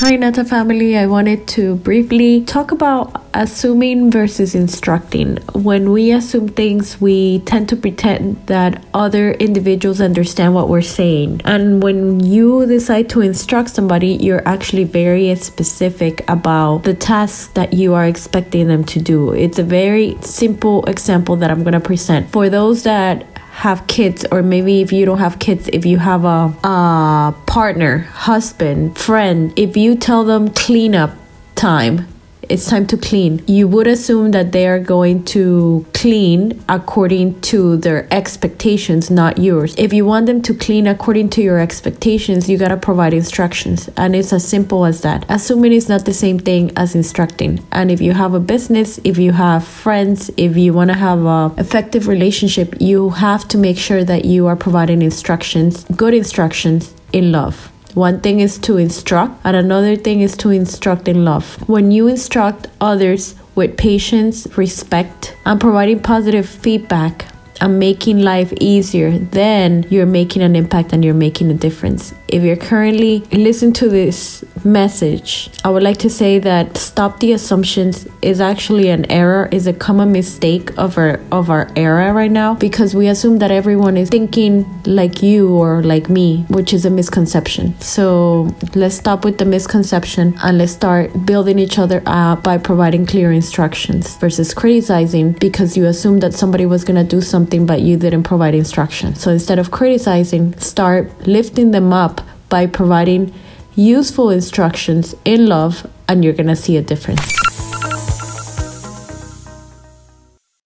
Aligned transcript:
Hi, 0.00 0.14
Nata 0.14 0.44
family. 0.44 0.94
I 0.98 1.06
wanted 1.06 1.48
to 1.56 1.76
briefly 1.76 2.44
talk 2.44 2.70
about 2.70 3.24
assuming 3.32 4.10
versus 4.10 4.54
instructing. 4.54 5.38
When 5.54 5.90
we 5.90 6.12
assume 6.12 6.48
things, 6.48 7.00
we 7.00 7.38
tend 7.46 7.70
to 7.70 7.76
pretend 7.76 8.46
that 8.46 8.84
other 8.92 9.30
individuals 9.32 10.02
understand 10.02 10.54
what 10.54 10.68
we're 10.68 10.82
saying. 10.82 11.40
And 11.46 11.82
when 11.82 12.20
you 12.20 12.66
decide 12.66 13.08
to 13.08 13.22
instruct 13.22 13.70
somebody, 13.70 14.08
you're 14.08 14.46
actually 14.46 14.84
very 14.84 15.34
specific 15.36 16.28
about 16.28 16.82
the 16.82 16.92
task 16.92 17.54
that 17.54 17.72
you 17.72 17.94
are 17.94 18.04
expecting 18.04 18.68
them 18.68 18.84
to 18.92 19.00
do. 19.00 19.32
It's 19.32 19.58
a 19.58 19.64
very 19.64 20.18
simple 20.20 20.84
example 20.84 21.36
that 21.36 21.50
I'm 21.50 21.62
going 21.62 21.72
to 21.72 21.80
present. 21.80 22.30
For 22.30 22.50
those 22.50 22.82
that 22.82 23.24
have 23.56 23.86
kids 23.86 24.26
or 24.30 24.42
maybe 24.42 24.82
if 24.82 24.92
you 24.92 25.06
don't 25.06 25.18
have 25.18 25.38
kids 25.38 25.68
if 25.72 25.86
you 25.86 25.96
have 25.96 26.24
a, 26.26 26.54
a 26.62 27.34
partner 27.46 27.98
husband 28.12 28.96
friend 28.98 29.50
if 29.56 29.78
you 29.78 29.96
tell 29.96 30.24
them 30.24 30.50
clean 30.50 30.94
up 30.94 31.10
time 31.54 32.06
it's 32.48 32.66
time 32.66 32.86
to 32.88 32.96
clean. 32.96 33.42
You 33.46 33.68
would 33.68 33.86
assume 33.86 34.30
that 34.32 34.52
they 34.52 34.66
are 34.66 34.78
going 34.78 35.24
to 35.26 35.84
clean 35.94 36.62
according 36.68 37.40
to 37.42 37.76
their 37.76 38.06
expectations, 38.12 39.10
not 39.10 39.38
yours. 39.38 39.74
If 39.76 39.92
you 39.92 40.04
want 40.04 40.26
them 40.26 40.42
to 40.42 40.54
clean 40.54 40.86
according 40.86 41.30
to 41.30 41.42
your 41.42 41.58
expectations, 41.58 42.48
you 42.48 42.58
gotta 42.58 42.76
provide 42.76 43.14
instructions. 43.14 43.88
And 43.96 44.14
it's 44.14 44.32
as 44.32 44.46
simple 44.46 44.84
as 44.84 45.02
that. 45.02 45.24
Assuming 45.28 45.72
is 45.72 45.88
not 45.88 46.04
the 46.04 46.14
same 46.14 46.38
thing 46.38 46.72
as 46.76 46.94
instructing. 46.94 47.64
And 47.72 47.90
if 47.90 48.00
you 48.00 48.12
have 48.12 48.34
a 48.34 48.40
business, 48.40 48.98
if 49.04 49.18
you 49.18 49.32
have 49.32 49.66
friends, 49.66 50.30
if 50.36 50.56
you 50.56 50.72
wanna 50.72 50.94
have 50.94 51.24
a 51.24 51.52
effective 51.58 52.08
relationship, 52.08 52.74
you 52.80 53.10
have 53.10 53.46
to 53.48 53.58
make 53.58 53.78
sure 53.78 54.04
that 54.04 54.24
you 54.24 54.46
are 54.46 54.56
providing 54.56 55.02
instructions, 55.02 55.84
good 55.96 56.14
instructions 56.14 56.94
in 57.12 57.32
love. 57.32 57.70
One 57.96 58.20
thing 58.20 58.40
is 58.40 58.58
to 58.58 58.76
instruct, 58.76 59.40
and 59.42 59.56
another 59.56 59.96
thing 59.96 60.20
is 60.20 60.36
to 60.36 60.50
instruct 60.50 61.08
in 61.08 61.24
love. 61.24 61.66
When 61.66 61.90
you 61.90 62.08
instruct 62.08 62.66
others 62.78 63.34
with 63.54 63.78
patience, 63.78 64.46
respect, 64.58 65.34
and 65.46 65.58
providing 65.58 66.00
positive 66.00 66.46
feedback, 66.46 67.24
and 67.60 67.78
making 67.78 68.20
life 68.20 68.52
easier, 68.60 69.18
then 69.18 69.86
you're 69.90 70.06
making 70.06 70.42
an 70.42 70.54
impact 70.56 70.92
and 70.92 71.04
you're 71.04 71.14
making 71.14 71.50
a 71.50 71.54
difference. 71.54 72.14
If 72.28 72.42
you're 72.42 72.56
currently 72.56 73.20
listening 73.32 73.72
to 73.74 73.88
this 73.88 74.44
message, 74.64 75.48
I 75.64 75.70
would 75.70 75.82
like 75.82 75.98
to 75.98 76.10
say 76.10 76.38
that 76.40 76.76
stop 76.76 77.20
the 77.20 77.32
assumptions 77.32 78.06
is 78.20 78.40
actually 78.40 78.88
an 78.88 79.10
error, 79.10 79.48
is 79.52 79.66
a 79.66 79.72
common 79.72 80.12
mistake 80.12 80.76
of 80.76 80.98
our 80.98 81.20
of 81.30 81.50
our 81.50 81.70
era 81.76 82.12
right 82.12 82.30
now 82.30 82.54
because 82.54 82.94
we 82.94 83.06
assume 83.06 83.38
that 83.38 83.50
everyone 83.50 83.96
is 83.96 84.10
thinking 84.10 84.66
like 84.84 85.22
you 85.22 85.50
or 85.50 85.82
like 85.82 86.08
me, 86.08 86.44
which 86.48 86.72
is 86.72 86.84
a 86.84 86.90
misconception. 86.90 87.78
So 87.80 88.54
let's 88.74 88.96
stop 88.96 89.24
with 89.24 89.38
the 89.38 89.44
misconception 89.44 90.34
and 90.42 90.58
let's 90.58 90.72
start 90.72 91.24
building 91.24 91.58
each 91.58 91.78
other 91.78 92.02
up 92.06 92.42
by 92.42 92.58
providing 92.58 93.06
clear 93.06 93.32
instructions 93.32 94.16
versus 94.16 94.52
criticizing 94.52 95.32
because 95.32 95.76
you 95.76 95.86
assume 95.86 96.18
that 96.20 96.34
somebody 96.34 96.66
was 96.66 96.84
gonna 96.84 97.04
do 97.04 97.20
something 97.20 97.45
something 97.46 97.64
but 97.64 97.80
you 97.80 97.96
didn't 97.96 98.24
provide 98.24 98.54
instruction. 98.54 99.14
So 99.14 99.30
instead 99.30 99.60
of 99.60 99.70
criticizing, 99.70 100.58
start 100.58 101.28
lifting 101.28 101.70
them 101.70 101.92
up 101.92 102.20
by 102.48 102.66
providing 102.66 103.32
useful 103.76 104.30
instructions 104.30 105.14
in 105.24 105.46
love, 105.46 105.86
and 106.08 106.24
you're 106.24 106.34
gonna 106.34 106.56
see 106.56 106.76
a 106.76 106.82
difference. 106.82 107.45